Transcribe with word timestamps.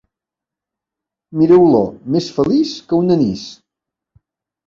Mireu-lo, 1.41 1.81
més 2.15 2.29
feliç 2.37 2.71
que 2.89 3.01
un 3.05 3.17
anís. 3.17 3.43